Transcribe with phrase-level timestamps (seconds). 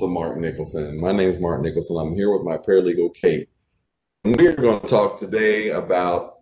[0.00, 0.98] Officer Mark Nicholson.
[0.98, 1.96] My name is Mark Nicholson.
[1.98, 3.50] I'm here with my paralegal, Kate.
[4.24, 6.36] And we're going to talk today about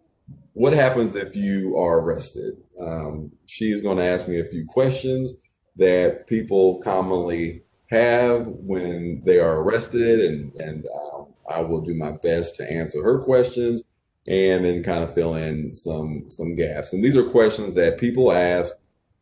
[0.52, 2.54] what happens if you are arrested.
[2.80, 5.32] Um, she is going to ask me a few questions
[5.74, 12.12] that people commonly have when they are arrested, and, and um, I will do my
[12.12, 13.82] best to answer her questions
[14.28, 16.92] and then kind of fill in some some gaps.
[16.92, 18.72] And these are questions that people ask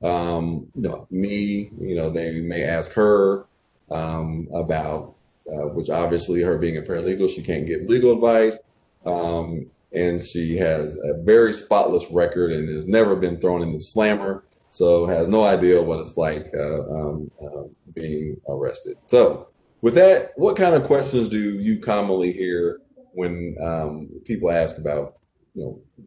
[0.02, 3.46] um, you know, me, you know, they may ask her
[3.90, 5.14] um, about,
[5.50, 8.58] uh, which obviously her being a paralegal, she can't give legal advice.
[9.04, 13.78] Um, and she has a very spotless record and has never been thrown in the
[13.78, 14.44] slammer.
[14.70, 17.62] So has no idea what it's like uh, um, uh,
[17.94, 18.98] being arrested.
[19.06, 19.48] So
[19.80, 22.80] with that, what kind of questions do you commonly hear
[23.12, 25.14] when um, people ask about,
[25.54, 26.06] you know,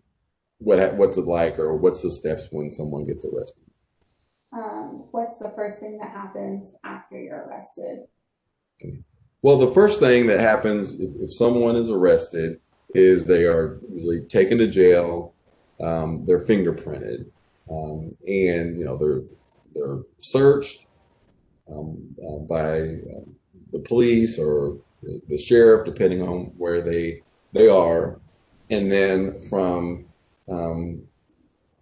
[0.59, 3.63] what what's it like or what's the steps when someone gets arrested?
[5.11, 8.07] What's the first thing that happens after you're arrested?
[9.41, 12.59] Well, the first thing that happens if, if someone is arrested
[12.93, 15.33] is they are usually taken to jail.
[15.79, 17.25] Um, they're fingerprinted,
[17.71, 19.21] um, and you know they're
[19.73, 20.87] they're searched
[21.71, 23.25] um, uh, by uh,
[23.71, 27.21] the police or the, the, sheriff, depending on where they
[27.53, 28.19] they are,
[28.69, 30.05] and then from
[30.49, 31.01] um,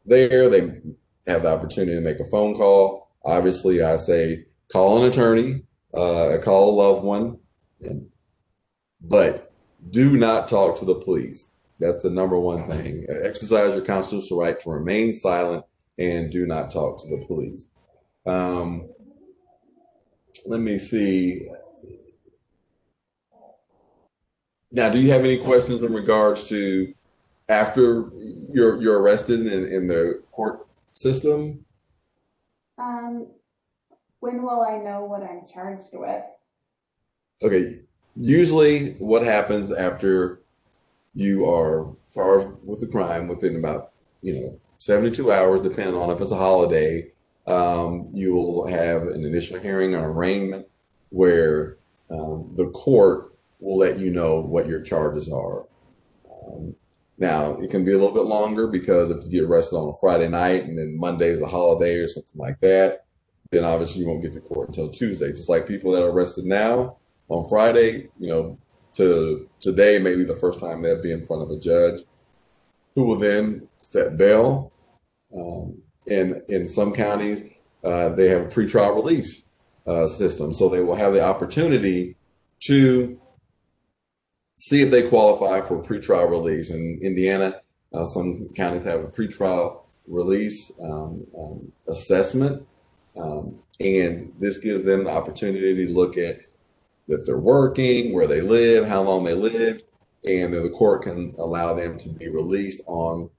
[0.05, 0.79] there they
[1.25, 3.06] have the opportunity to make a phone call.
[3.25, 7.39] Obviously, I say call an attorney, uh, call a loved one,
[7.81, 8.09] and,
[9.01, 9.51] but
[9.89, 11.53] do not talk to the police.
[11.79, 13.05] That's the number one thing.
[13.09, 15.63] Exercise your constitutional right to remain silent
[15.97, 17.69] and do not talk to the police.
[18.25, 18.87] Um,
[20.45, 21.47] let me see.
[24.71, 26.93] Now, do you have any questions in regards to
[27.49, 28.09] after
[28.49, 31.65] you're you're arrested in, in the court system?
[32.77, 33.27] Um,
[34.19, 36.25] when will I know what I'm charged with?
[37.43, 37.81] Okay,
[38.15, 40.41] usually what happens after
[41.13, 43.91] you are charged with a crime within about,
[44.21, 47.11] you know, 72 hours, depending on if it's a holiday,
[47.47, 50.67] um, you will have an initial hearing or arraignment
[51.09, 51.77] where
[52.11, 55.65] um, the court will let you know what your charges are.
[56.29, 56.75] Um,
[57.17, 59.97] now, it can be a little bit longer because if you get arrested on a
[59.99, 63.05] Friday night and then Monday is a holiday or something like that,
[63.51, 65.29] then obviously you won't get to court until Tuesday.
[65.31, 66.97] Just like people that are arrested now
[67.29, 68.59] on Friday, you know,
[68.93, 72.01] to today may be the first time they'll be in front of a judge
[72.95, 74.71] who will then set bail.
[75.35, 77.41] Um, in in some counties,
[77.83, 79.47] uh, they have a pretrial release
[79.85, 82.15] uh, system, so they will have the opportunity
[82.61, 83.19] to
[84.57, 86.71] see if they qualify for pretrial release.
[86.71, 87.61] In Indiana,
[87.93, 92.67] uh, some counties have a pretrial release um, um, assessment,
[93.17, 96.41] um, and this gives them the opportunity to look at
[97.07, 99.83] if they're working, where they live, how long they lived,
[100.25, 103.29] and then the court can allow them to be released on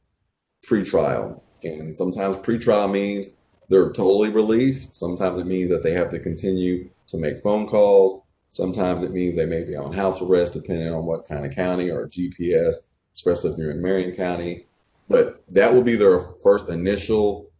[0.64, 1.40] pretrial.
[1.64, 3.28] And sometimes pretrial means
[3.68, 4.94] they're totally released.
[4.94, 8.22] Sometimes it means that they have to continue to make phone calls
[8.58, 11.92] Sometimes it means they may be on house arrest, depending on what kind of county
[11.92, 12.74] or GPS,
[13.14, 14.66] especially if you're in Marion County.
[15.08, 17.52] But that will be their first initial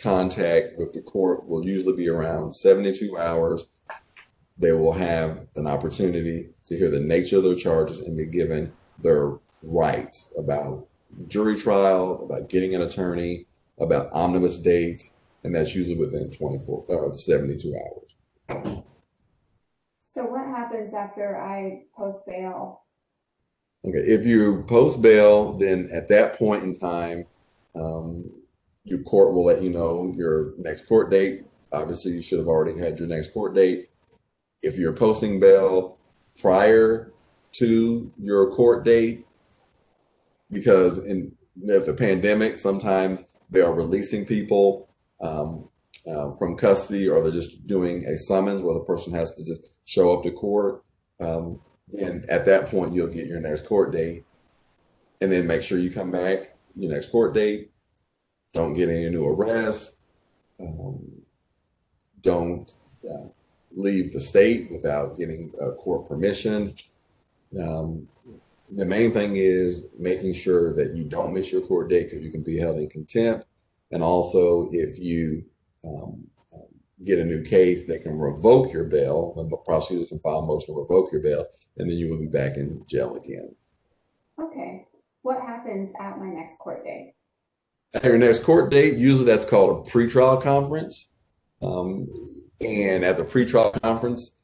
[0.00, 3.68] contact with the court, will usually be around 72 hours.
[4.56, 8.72] They will have an opportunity to hear the nature of their charges and be given
[9.02, 10.86] their rights about
[11.26, 13.44] jury trial, about getting an attorney,
[13.78, 15.12] about omnibus dates,
[15.44, 18.78] and that's usually within 24 uh, 72 hours.
[20.18, 22.82] So what happens after I post bail?
[23.86, 27.24] Okay, if you post bail, then at that point in time,
[27.76, 28.28] um,
[28.82, 31.44] your court will let you know your next court date.
[31.70, 33.90] Obviously, you should have already had your next court date.
[34.60, 35.98] If you're posting bail
[36.40, 37.12] prior
[37.52, 39.24] to your court date,
[40.50, 44.88] because in there's a pandemic, sometimes they are releasing people
[45.20, 45.67] um,
[46.08, 49.78] uh, from custody or they're just doing a summons where the person has to just
[49.84, 50.82] show up to court,
[51.20, 54.24] um, then at that point you'll get your next court date.
[55.20, 57.70] And then make sure you come back your next court date.
[58.52, 59.98] Don't get any new arrests.
[60.60, 61.22] Um,
[62.20, 62.72] don't
[63.08, 63.28] uh,
[63.76, 66.74] leave the state without getting uh, court permission.
[67.60, 68.08] Um,
[68.70, 72.30] the main thing is making sure that you don't miss your court date because you
[72.30, 73.46] can be held in contempt.
[73.90, 75.44] And also, if you
[75.84, 76.28] um,
[77.04, 79.34] get a new case that can revoke your bail.
[79.34, 81.46] The prosecutors can file a motion to revoke your bail,
[81.76, 83.54] and then you will be back in jail again.
[84.40, 84.86] Okay.
[85.22, 87.14] What happens at my next court date?
[87.94, 91.12] At your next court date, usually that's called a pretrial conference.
[91.62, 92.08] Um,
[92.60, 94.36] and at the pretrial conference,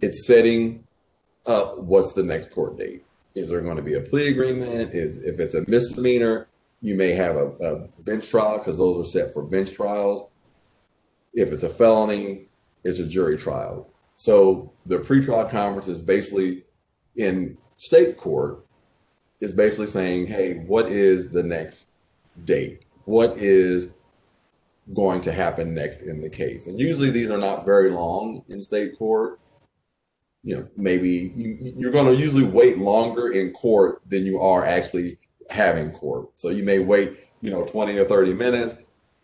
[0.00, 0.84] it's setting
[1.46, 3.04] up what's the next court date.
[3.34, 4.94] Is there going to be a plea agreement?
[4.94, 6.48] Is if it's a misdemeanor,
[6.82, 10.28] you may have a, a bench trial because those are set for bench trials.
[11.32, 12.48] If it's a felony,
[12.84, 13.88] it's a jury trial.
[14.16, 16.64] So the pretrial conference is basically
[17.16, 18.66] in state court
[19.40, 21.88] is basically saying, hey, what is the next
[22.44, 22.84] date?
[23.04, 23.92] What is
[24.92, 26.66] going to happen next in the case?
[26.66, 29.38] And usually these are not very long in state court.
[30.42, 34.64] You know, maybe you, you're going to usually wait longer in court than you are
[34.66, 35.18] actually
[35.52, 36.28] having court.
[36.36, 38.74] So you may wait, you know, 20 or 30 minutes,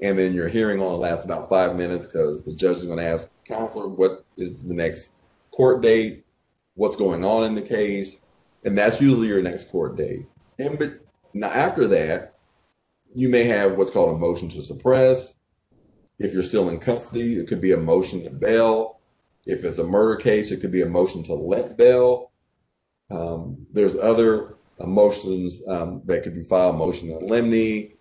[0.00, 3.04] and then your hearing only lasts about five minutes because the judge is going to
[3.04, 5.14] ask counselor what is the next
[5.50, 6.24] court date,
[6.74, 8.20] what's going on in the case,
[8.64, 10.26] and that's usually your next court date.
[10.58, 11.00] And but
[11.34, 12.34] now after that,
[13.14, 15.36] you may have what's called a motion to suppress.
[16.18, 19.00] If you're still in custody, it could be a motion to bail.
[19.46, 22.32] If it's a murder case, it could be a motion to let bail.
[23.10, 27.92] Um, there's other motions um, that could be filed, motion to limine,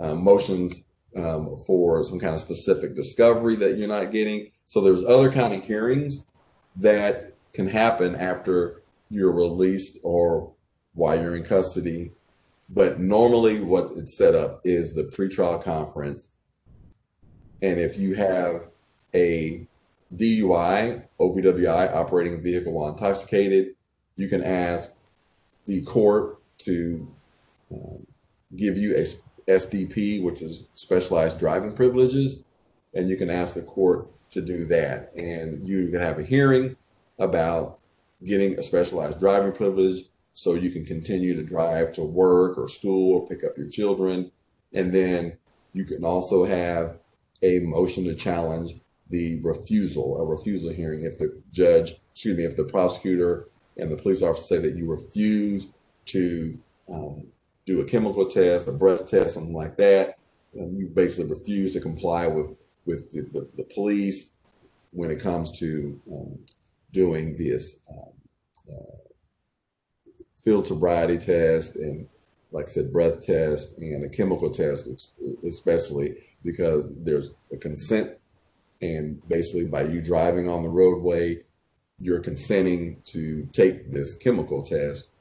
[0.00, 0.84] uh, motions
[1.16, 4.50] um, for some kind of specific discovery that you're not getting.
[4.66, 6.26] So there's other kind of hearings
[6.76, 10.52] that can happen after you're released or
[10.94, 12.12] while you're in custody.
[12.68, 16.32] But normally, what it's set up is the pretrial conference.
[17.62, 18.68] And if you have
[19.14, 19.66] a
[20.12, 23.74] DUI, OVWI, operating a vehicle while intoxicated,
[24.16, 24.92] you can ask
[25.66, 27.08] the court to
[27.72, 28.06] um,
[28.56, 29.04] give you a
[29.50, 32.42] SDP, which is specialized driving privileges,
[32.94, 35.12] and you can ask the court to do that.
[35.16, 36.76] And you can have a hearing
[37.18, 37.78] about
[38.24, 43.16] getting a specialized driving privilege so you can continue to drive to work or school
[43.18, 44.32] or pick up your children.
[44.72, 45.36] And then
[45.72, 46.98] you can also have
[47.42, 48.74] a motion to challenge
[49.10, 53.96] the refusal, a refusal hearing if the judge, excuse me, if the prosecutor and the
[53.96, 55.68] police officer say that you refuse
[56.06, 57.26] to um,
[57.66, 60.18] do a chemical test, a breath test, something like that,
[60.60, 62.48] um, you basically refuse to comply with
[62.86, 64.32] with the, the, the police
[64.90, 66.38] when it comes to um,
[66.92, 68.12] doing this um,
[68.70, 69.08] uh,
[70.38, 72.06] field sobriety test and
[72.54, 74.88] like I said, breath test and a chemical test,
[75.44, 78.12] especially because there's a consent.
[78.80, 81.40] And basically, by you driving on the roadway,
[81.98, 85.12] you're consenting to take this chemical test.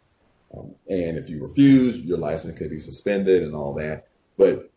[0.56, 4.08] Um, and if you refuse, your license could be suspended and all that.
[4.38, 4.72] But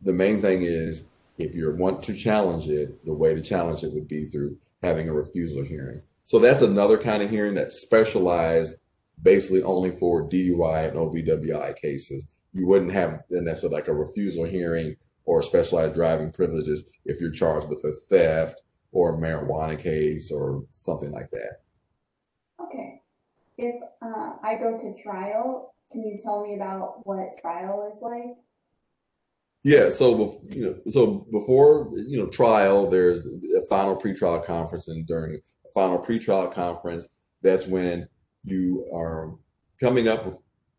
[0.00, 1.08] the main thing is,
[1.38, 5.08] if you want to challenge it, the way to challenge it would be through having
[5.08, 6.02] a refusal hearing.
[6.24, 8.76] So that's another kind of hearing that's specialized
[9.22, 12.24] basically only for DUI and OVWI cases.
[12.52, 17.68] You wouldn't have necessarily like a refusal hearing or specialized driving privileges if you're charged
[17.68, 18.60] with a theft
[18.92, 21.58] or a marijuana case or something like that.
[22.60, 23.02] Okay.
[23.56, 28.36] If uh, I go to trial, can you tell me about what trial is like?
[29.64, 35.06] Yeah, so you know, so before you know trial, there's a final pretrial conference, and
[35.06, 37.08] during a final pretrial conference,
[37.42, 38.08] that's when
[38.44, 39.34] you are
[39.80, 40.38] coming up with,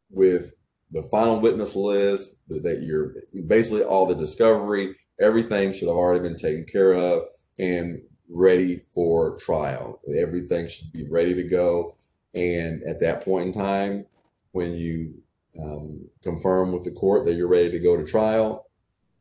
[0.09, 0.53] with
[0.91, 2.35] the final witness list.
[2.47, 3.13] That you're
[3.47, 7.23] basically all the discovery, everything should have already been taken care of,
[7.59, 9.99] and ready for trial.
[10.15, 11.95] Everything should be ready to go.
[12.33, 14.05] And at that point in time,
[14.51, 15.21] when you
[15.61, 18.67] um, confirm with the court that you're ready to go to trial,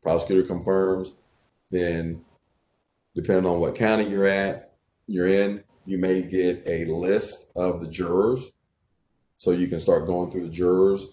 [0.02, 1.14] prosecutor confirms,
[1.70, 2.22] then
[3.14, 4.74] depending on what county you're at,
[5.06, 8.52] you're in, you may get a list of the jurors.
[9.36, 11.06] So you can start going through the jurors.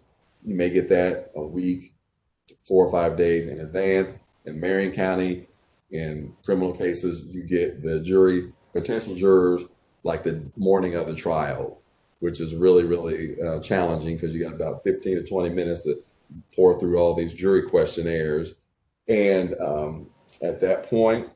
[0.43, 1.93] You may get that a week,
[2.67, 4.15] four or five days in advance.
[4.45, 5.47] In Marion County,
[5.95, 9.63] in criminal cases, you get the jury, potential jurors,
[10.03, 11.81] like the morning of the trial,
[12.19, 16.01] which is really, really uh, challenging because you got about 15 to 20 minutes to
[16.55, 18.53] pour through all these jury questionnaires.
[19.07, 20.07] And um,
[20.41, 21.29] at that point,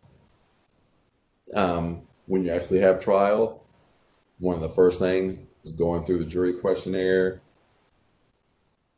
[1.55, 3.65] um, when you actually have trial,
[4.37, 7.41] one of the first things is going through the jury questionnaire.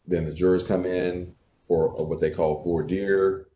[0.05, 3.47] Then the jurors come in for what they call voir dire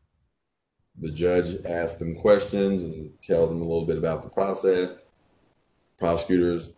[0.99, 4.93] the judge asks them questions and tells them a little bit about the process.
[5.97, 6.71] Prosecutors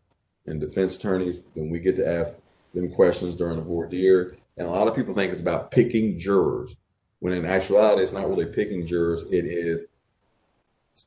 [0.45, 2.33] and defense attorneys, then we get to ask
[2.74, 4.36] them questions during the voir dire.
[4.57, 6.75] And a lot of people think it's about picking jurors,
[7.19, 9.86] when in actuality, it's not really picking jurors, it is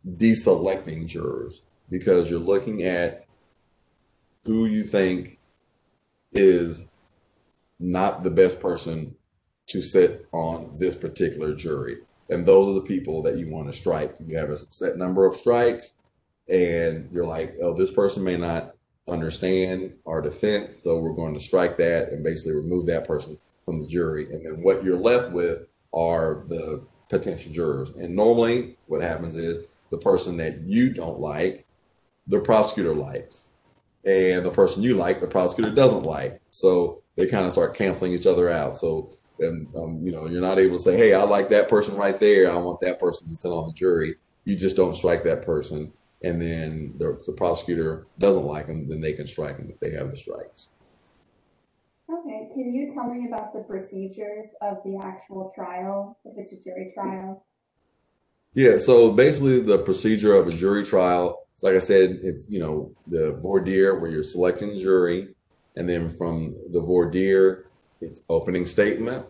[0.06, 3.26] deselecting jurors because you're looking at
[4.44, 5.38] who you think
[6.32, 6.86] is
[7.80, 9.16] not the best person
[9.66, 11.98] to sit on this particular jury
[12.30, 14.16] and those are the people that you want to strike.
[14.26, 15.98] You have a set number of strikes,
[16.48, 18.74] and you're like, oh, this person may not
[19.08, 23.80] understand our defense, so we're going to strike that and basically remove that person from
[23.80, 24.32] the jury.
[24.32, 27.90] And then what you're left with are the potential jurors.
[27.90, 29.58] And normally, what happens is
[29.90, 31.66] the person that you don't like,
[32.28, 33.50] the prosecutor likes,
[34.04, 36.40] and the person you like, the prosecutor doesn't like.
[36.48, 38.76] So they kind of start canceling each other out.
[38.76, 39.10] So
[39.40, 42.18] and um, you know you're not able to say, hey, I like that person right
[42.18, 42.50] there.
[42.50, 44.16] I want that person to sit on the jury.
[44.44, 45.92] You just don't strike that person
[46.22, 49.90] and then the, the prosecutor doesn't like them, then they can strike them if they
[49.92, 50.68] have the strikes.
[52.10, 56.60] Okay, can you tell me about the procedures of the actual trial, if it's a
[56.60, 57.44] jury trial?
[58.52, 62.92] Yeah, so basically the procedure of a jury trial, like I said, it's you know
[63.06, 65.34] the voir dire where you're selecting the jury,
[65.76, 67.69] and then from the voir dire,
[68.00, 69.26] it's opening statement,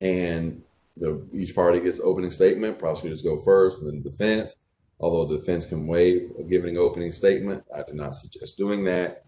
[0.00, 0.62] and
[0.96, 2.78] the each party gets opening statement.
[2.78, 4.56] Prosecutors go first, and then defense
[5.00, 9.24] Although defense can waive giving an opening statement, I do not suggest doing that.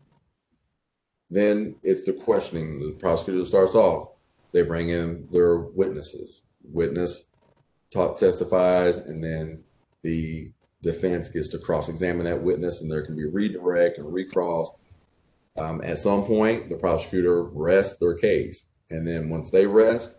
[1.30, 2.78] Then it's the questioning.
[2.78, 4.10] The prosecutor starts off.
[4.52, 6.42] They bring in their witnesses.
[6.62, 7.24] Witness
[7.90, 9.64] talk, testifies, and then
[10.02, 14.70] the defense gets to cross-examine that witness, and there can be redirect and recross.
[15.56, 20.16] Um, at some point, the prosecutor rests their case, and then once they rest,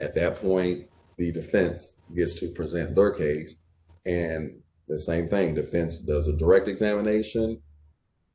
[0.00, 3.54] at that point, the defense gets to present their case,
[4.04, 5.54] and the same thing.
[5.54, 7.60] Defense does a direct examination.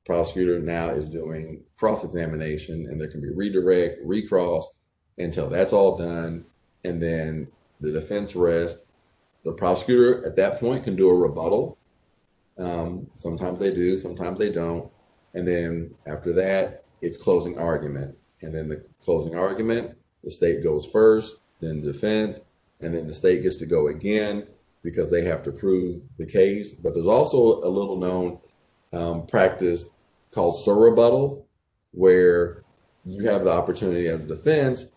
[0.06, 4.66] Prosecutor now is doing cross examination, and there can be redirect, recross
[5.18, 6.46] until that's all done.
[6.84, 7.48] And then
[7.80, 8.82] the defense rests.
[9.44, 11.78] The prosecutor at that point can do a rebuttal.
[12.58, 14.92] Um, sometimes they do, sometimes they don't.
[15.34, 18.18] And then after that, it's closing argument.
[18.42, 22.40] And then the closing argument, the state goes first, then defense,
[22.80, 24.48] and then the state gets to go again
[24.84, 26.74] because they have to prove the case.
[26.74, 28.40] But there's also a little known
[28.92, 29.86] um, practice
[30.32, 31.46] called surrebuttal,
[31.92, 32.64] where
[33.06, 34.88] you have the opportunity as a defense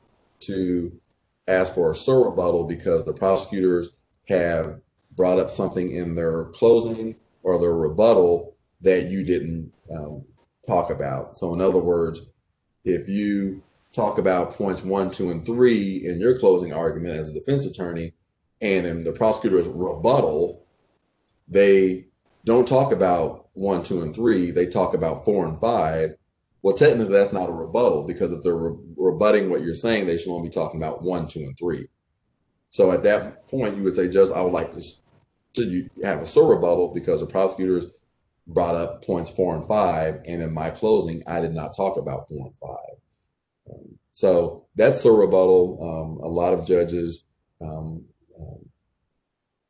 [0.41, 0.99] to
[1.47, 3.91] ask for a surrebuttal because the prosecutors
[4.29, 4.81] have
[5.15, 8.54] brought up something in their closing or their rebuttal
[8.85, 10.25] that you didn't um,
[10.65, 11.37] talk about.
[11.37, 12.21] So, in other words,
[12.85, 13.63] if you
[13.93, 18.13] talk about points one, two, and three in your closing argument as a defense attorney,
[18.61, 20.65] and in the prosecutor's rebuttal,
[21.49, 22.07] they
[22.45, 24.51] don't talk about one, two, and three.
[24.51, 26.15] They talk about four and five.
[26.63, 30.19] Well, technically, that's not a rebuttal because if they're re- rebutting what you're saying, they
[30.19, 31.89] should only be talking about one, two, and three.
[32.71, 34.83] So at that point, you would say, Judge, I would like to,
[35.55, 37.87] to have a rebuttal because the prosecutors
[38.47, 42.29] brought up points four and five, and in my closing, I did not talk about
[42.29, 43.75] four and five.
[43.75, 45.79] Um, so that's a rebuttal.
[45.81, 47.27] Um, a lot of judges
[47.61, 48.05] um,
[48.39, 48.69] um,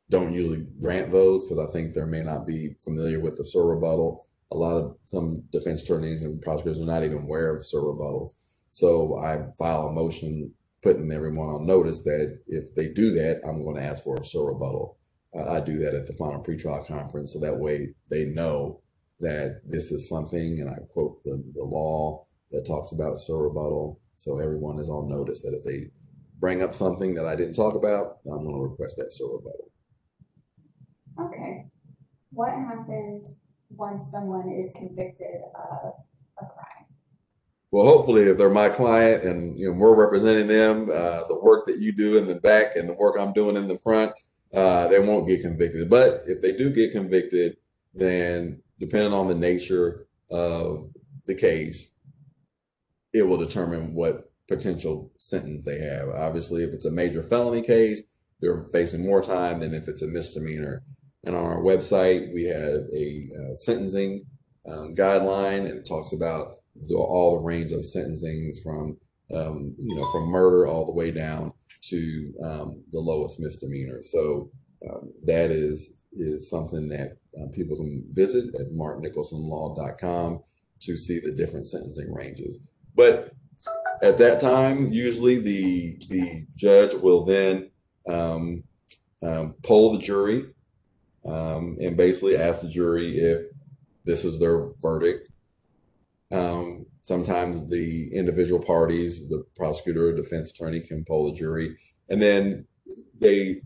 [0.09, 4.27] don't usually grant those because I think they may not be familiar with the surrebuttal.
[4.51, 8.31] A lot of some defense attorneys and prosecutors are not even aware of surrebuttals.
[8.69, 10.53] So I file a motion
[10.83, 14.23] putting everyone on notice that if they do that, I'm going to ask for a
[14.23, 14.97] surrebuttal.
[14.99, 15.04] Uh,
[15.35, 18.81] I do that at the final pretrial conference so that way they know
[19.19, 23.99] that this is something, and I quote the, the law that talks about surrebuttal.
[24.17, 25.89] So everyone is on notice that if they
[26.39, 29.71] bring up something that I didn't talk about, I'm going to request that surrebuttal.
[31.19, 31.65] Okay.
[32.31, 33.37] What happens
[33.69, 35.93] once someone is convicted of
[36.39, 36.85] a crime?
[37.71, 41.65] Well, hopefully, if they're my client and you know we're representing them, uh, the work
[41.67, 44.13] that you do in the back and the work I'm doing in the front,
[44.55, 45.89] uh, they won't get convicted.
[45.89, 47.57] But if they do get convicted,
[47.93, 50.89] then depending on the nature of
[51.25, 51.91] the case,
[53.13, 56.09] it will determine what potential sentence they have.
[56.09, 58.01] Obviously, if it's a major felony case,
[58.41, 60.83] they're facing more time than if it's a misdemeanor.
[61.23, 64.25] And on our website, we have a uh, sentencing
[64.67, 66.57] um, guideline and it talks about
[66.93, 68.97] all the range of sentencing from
[69.33, 71.51] um, you know from murder all the way down
[71.81, 74.01] to um, the lowest misdemeanor.
[74.01, 74.49] So
[74.89, 80.41] um, that is is something that uh, people can visit at marknicholsonlaw.com
[80.81, 82.59] to see the different sentencing ranges.
[82.95, 83.33] But
[84.01, 87.71] at that time, usually the the judge will then
[88.07, 88.63] um,
[89.21, 90.45] um, poll the jury
[91.25, 93.47] um, and basically ask the jury if
[94.03, 95.29] this is their verdict.
[97.05, 101.77] Sometimes the individual parties, the prosecutor or defense attorney, can poll the jury,
[102.09, 102.65] and then
[103.19, 103.61] they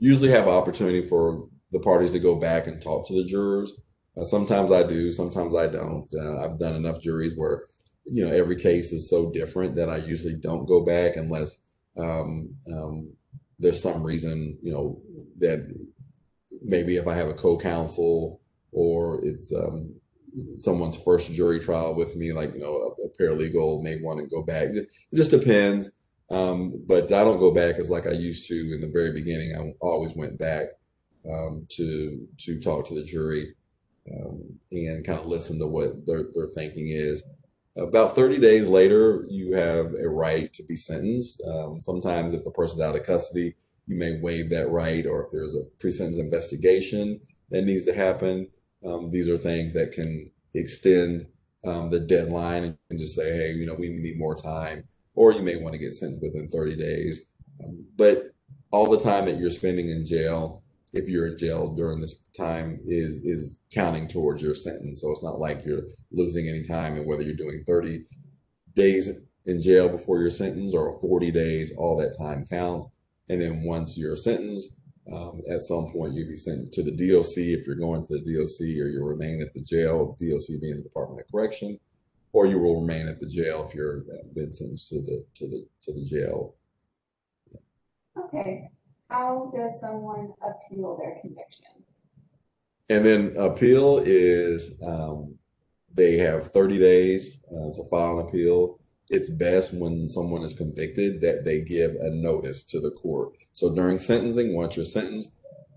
[0.00, 3.72] usually have opportunity for the parties to go back and talk to the jurors.
[4.16, 6.12] Uh, sometimes I do, sometimes I don't.
[6.12, 7.62] Uh, I've done enough juries where
[8.06, 11.64] you know, every case is so different that I usually don't go back unless
[11.96, 13.12] um, um,
[13.58, 15.00] there's some reason, you know,
[15.38, 15.66] that
[16.60, 18.40] maybe if I have a co-counsel
[18.72, 19.94] or it's um,
[20.56, 24.26] someone's first jury trial with me, like you know a, a paralegal may want to
[24.26, 24.68] go back.
[24.68, 25.90] It just depends.
[26.30, 29.54] Um, but I don't go back as like I used to in the very beginning.
[29.56, 30.68] I always went back
[31.30, 33.54] um, to to talk to the jury
[34.12, 37.22] um, and kind of listen to what their their thinking is.
[37.76, 41.42] About 30 days later, you have a right to be sentenced.
[41.42, 43.54] Um, sometimes, if the person's out of custody,
[43.86, 48.46] you may waive that right, or if there's a pre-sentence investigation that needs to happen,
[48.84, 51.26] um, these are things that can extend
[51.64, 55.42] um, the deadline and just say, hey, you know, we need more time, or you
[55.42, 57.20] may want to get sentenced within 30 days.
[57.64, 58.34] Um, but
[58.70, 60.62] all the time that you're spending in jail,
[60.92, 65.00] if you're in jail during this time, is is counting towards your sentence.
[65.00, 68.04] So it's not like you're losing any time, and whether you're doing 30
[68.74, 69.10] days
[69.46, 72.88] in jail before your sentence or 40 days, all that time counts.
[73.28, 74.70] And then once you're sentenced,
[75.12, 78.20] um, at some point, you'll be sent to the DOC if you're going to the
[78.20, 81.78] DOC, or you'll remain at the jail, the DOC being the Department of Correction,
[82.32, 85.46] or you will remain at the jail if you're uh, been sentenced to the to
[85.46, 86.54] the to the jail.
[88.16, 88.70] Okay,
[89.10, 91.66] how does someone appeal their conviction?
[92.88, 95.36] And then appeal is um,
[95.92, 101.20] they have 30 days uh, to file an appeal it's best when someone is convicted
[101.20, 103.32] that they give a notice to the court.
[103.52, 105.30] So during sentencing, once you're sentenced,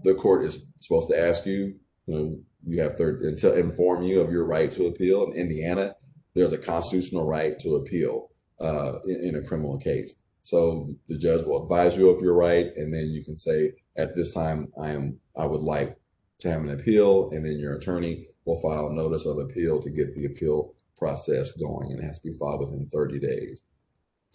[0.04, 4.22] the court is supposed to ask you, you know, you have to, to inform you
[4.22, 5.26] of your right to appeal.
[5.26, 5.96] In Indiana,
[6.34, 8.30] there's a constitutional right to appeal
[8.60, 10.14] uh, in, in a criminal case.
[10.44, 14.16] So the judge will advise you of your right, and then you can say, at
[14.16, 15.98] this time, I am, I would like
[16.40, 19.90] to have an appeal, and then your attorney will file a notice of appeal to
[19.90, 23.64] get the appeal process going and it has to be filed within 30 days.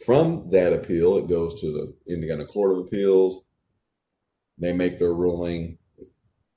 [0.04, 3.44] From that appeal, it goes to the Indiana Court of Appeals.
[4.58, 5.78] They make their ruling.
[5.98, 6.08] If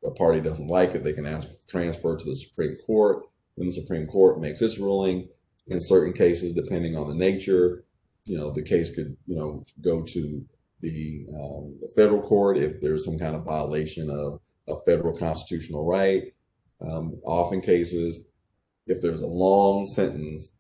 [0.04, 3.24] a party doesn't like it, they can ask for transfer to the Supreme Court.
[3.58, 5.30] Then the Supreme Court makes its ruling.
[5.68, 7.84] In certain cases, depending on the nature,
[8.26, 10.46] you know, the case could, you know, go to
[10.82, 15.86] the, um, the federal court if there's some kind of violation of a federal constitutional
[15.86, 16.34] right.
[16.82, 18.20] Um, often cases,
[18.88, 20.54] if there's a long sentence,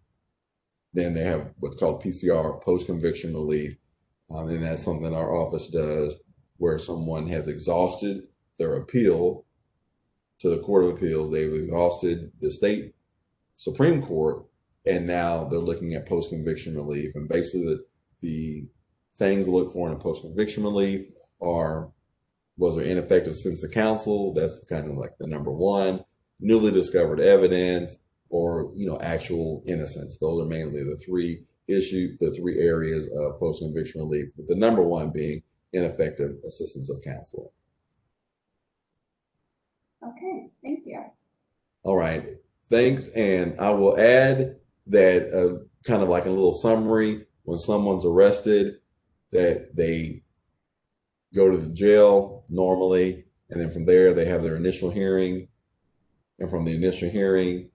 [0.93, 3.75] then they have what's called PCR, post conviction relief.
[4.29, 6.17] Um, and that's something our office does
[6.57, 8.23] where someone has exhausted
[8.57, 9.45] their appeal
[10.39, 11.31] to the Court of Appeals.
[11.31, 12.95] They've exhausted the state
[13.57, 14.45] Supreme Court,
[14.85, 17.11] and now they're looking at post conviction relief.
[17.15, 17.83] And basically, the,
[18.21, 18.67] the
[19.17, 21.07] things to look for in a post conviction relief
[21.41, 21.91] are
[22.57, 24.33] was there ineffective sense of counsel?
[24.33, 26.05] That's kind of like the number one.
[26.39, 27.97] Newly discovered evidence,
[28.29, 30.17] or you know actual innocence.
[30.17, 34.29] Those are mainly the three issues, the three areas of post conviction relief.
[34.38, 35.41] With the number one being
[35.73, 37.53] ineffective assistance of counsel.
[40.03, 41.03] Okay, thank you.
[41.83, 42.38] All right,
[42.69, 43.09] thanks.
[43.09, 44.57] And I will add
[44.88, 48.75] that uh, kind of like a little summary when someone's arrested,
[49.31, 50.23] that they
[51.33, 55.47] go to the jail normally, and then from there they have their initial hearing,
[56.39, 57.69] and from the initial hearing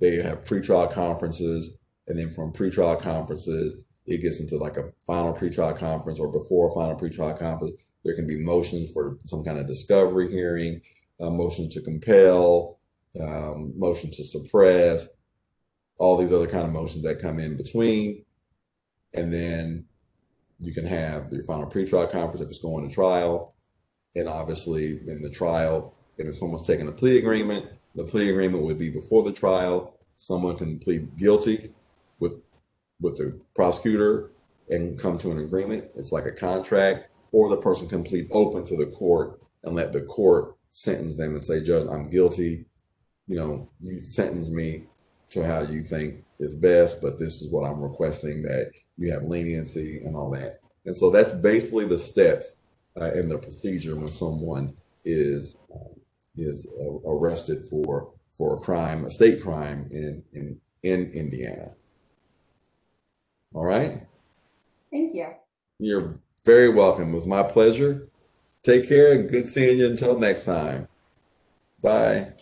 [0.00, 1.76] they have pretrial conferences,
[2.08, 6.70] and then from pretrial conferences, it gets into like a final pretrial conference or before
[6.70, 7.90] a final pretrial conference.
[8.04, 10.80] There can be motions for some kind of discovery hearing,
[11.20, 12.78] uh, motion to compel,
[13.20, 15.06] um, motion to suppress,
[15.98, 18.24] all these other kind of motions that come in between.
[19.12, 19.84] And then
[20.58, 23.54] you can have your final pretrial conference if it's going to trial.
[24.16, 28.78] And obviously, in the trial, if someone's taking a plea agreement, the plea agreement would
[28.78, 29.98] be before the trial.
[30.16, 31.72] Someone can plead guilty
[32.18, 32.34] with
[33.00, 34.30] with the prosecutor
[34.68, 35.84] and come to an agreement.
[35.96, 39.92] It's like a contract, or the person can plead open to the court and let
[39.92, 42.66] the court sentence them and say, Judge, I'm guilty.
[43.26, 44.86] You know, you sentence me
[45.30, 49.22] to how you think is best, but this is what I'm requesting that you have
[49.22, 50.60] leniency and all that.
[50.84, 52.60] And so that's basically the steps
[53.00, 54.74] uh, in the procedure when someone
[55.04, 55.99] is um,
[56.36, 61.72] is uh, arrested for for a crime, a state crime in in in Indiana.
[63.52, 64.06] All right.
[64.90, 65.26] Thank you.
[65.78, 67.10] You're very welcome.
[67.10, 68.08] It was my pleasure.
[68.62, 70.88] Take care and good seeing you until next time.
[71.82, 72.32] Bye.